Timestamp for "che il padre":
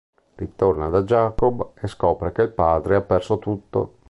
2.31-2.95